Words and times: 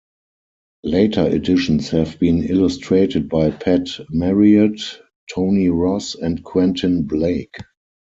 Later 0.83 1.27
editions 1.27 1.89
have 1.91 2.17
been 2.17 2.41
illustrated 2.45 3.29
by 3.29 3.51
Pat 3.51 3.85
Marriott, 4.09 4.81
Tony 5.31 5.69
Ross, 5.69 6.15
and 6.15 6.43
Quentin 6.43 7.03
Blake. 7.03 7.57